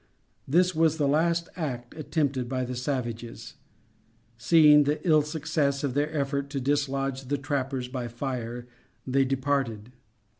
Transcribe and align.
This 0.47 0.73
was 0.73 0.97
the 0.97 1.07
last 1.07 1.47
act 1.55 1.93
attempted 1.95 2.49
by 2.49 2.65
the 2.65 2.75
savages. 2.75 3.53
Seeing 4.35 4.85
the 4.85 4.99
ill 5.07 5.21
success 5.21 5.83
of 5.83 5.93
their 5.93 6.11
effort 6.11 6.49
to 6.49 6.59
dislodge 6.59 7.25
the 7.27 7.37
trappers 7.37 7.87
by 7.87 8.07
fire, 8.07 8.65
they 9.05 9.25
departed. 9.25 9.91